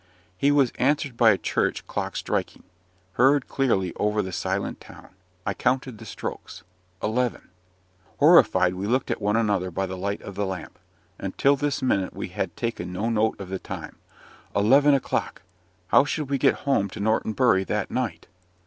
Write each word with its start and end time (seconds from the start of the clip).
He 0.35 0.51
was 0.51 0.71
answered 0.79 1.15
by 1.15 1.29
a 1.29 1.37
church 1.37 1.85
clock 1.85 2.15
striking, 2.15 2.63
heard 3.21 3.47
clearly 3.47 3.93
over 3.97 4.23
the 4.23 4.31
silent 4.31 4.81
town. 4.81 5.09
I 5.45 5.53
counted 5.53 5.99
the 5.99 6.05
strokes 6.07 6.63
ELEVEN! 7.03 7.49
Horrified, 8.17 8.73
we 8.73 8.87
looked 8.87 9.11
at 9.11 9.21
one 9.21 9.35
another 9.35 9.69
by 9.69 9.85
the 9.85 9.95
light 9.99 10.23
of 10.23 10.33
the 10.33 10.47
lamp. 10.47 10.79
Until 11.19 11.55
this 11.55 11.83
minute 11.83 12.15
we 12.15 12.29
had 12.29 12.57
taken 12.57 12.91
no 12.91 13.11
note 13.11 13.39
of 13.39 13.61
time. 13.61 13.97
Eleven 14.55 14.95
o'clock! 14.95 15.43
How 15.89 16.03
should 16.03 16.31
we 16.31 16.39
get 16.39 16.65
home 16.65 16.89
to 16.89 16.99
Norton 16.99 17.33
Bury 17.33 17.63
that 17.65 17.91
night? 17.91 18.25